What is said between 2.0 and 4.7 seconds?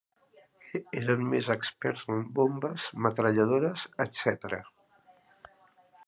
en bombes, metralladores, etcètera.